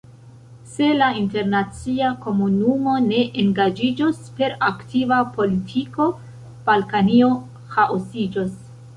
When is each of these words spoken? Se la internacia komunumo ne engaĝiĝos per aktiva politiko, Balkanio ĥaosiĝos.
Se 0.75 0.85
la 0.99 1.07
internacia 1.17 2.07
komunumo 2.23 2.95
ne 3.07 3.19
engaĝiĝos 3.43 4.21
per 4.39 4.55
aktiva 4.69 5.19
politiko, 5.35 6.07
Balkanio 6.71 7.29
ĥaosiĝos. 7.75 8.57